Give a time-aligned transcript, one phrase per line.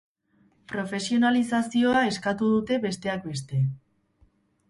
[0.71, 3.63] Profesionalizazioa eskatu dute besteak beste.